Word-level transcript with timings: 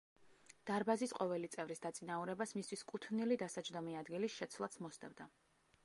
დარბაზის 0.69 1.11
ყოველი 1.17 1.49
წევრის 1.55 1.83
დაწინაურებას 1.83 2.55
მისთვის 2.61 2.85
კუთვნილი 2.93 3.39
დასაჯდომი 3.45 3.99
ადგილის 4.01 4.41
შეცვლაც 4.41 4.81
მოსდევდა. 4.87 5.31